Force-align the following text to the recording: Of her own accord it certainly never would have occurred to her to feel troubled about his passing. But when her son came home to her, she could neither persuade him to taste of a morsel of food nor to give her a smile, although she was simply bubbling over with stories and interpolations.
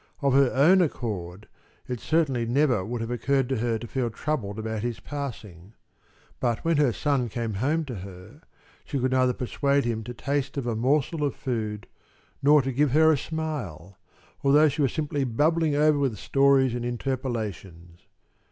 Of 0.23 0.33
her 0.33 0.51
own 0.55 0.81
accord 0.81 1.47
it 1.87 1.99
certainly 1.99 2.47
never 2.47 2.83
would 2.83 3.01
have 3.01 3.11
occurred 3.11 3.47
to 3.49 3.57
her 3.57 3.77
to 3.77 3.85
feel 3.85 4.09
troubled 4.09 4.57
about 4.57 4.81
his 4.81 4.99
passing. 4.99 5.73
But 6.39 6.65
when 6.65 6.77
her 6.77 6.91
son 6.91 7.29
came 7.29 7.53
home 7.53 7.85
to 7.85 7.93
her, 7.97 8.41
she 8.83 8.97
could 8.97 9.11
neither 9.11 9.33
persuade 9.33 9.85
him 9.85 10.03
to 10.05 10.13
taste 10.15 10.57
of 10.57 10.65
a 10.65 10.75
morsel 10.75 11.23
of 11.23 11.35
food 11.35 11.85
nor 12.41 12.63
to 12.63 12.71
give 12.73 12.93
her 12.93 13.11
a 13.11 13.15
smile, 13.15 13.95
although 14.43 14.69
she 14.69 14.81
was 14.81 14.91
simply 14.91 15.23
bubbling 15.23 15.75
over 15.75 15.99
with 15.99 16.17
stories 16.17 16.73
and 16.73 16.83
interpolations. 16.83 18.07